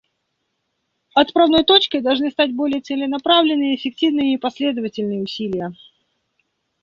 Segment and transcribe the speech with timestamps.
[1.13, 5.73] Отправной точкой должны стать более целенаправленные, эффективные и последовательные усилия.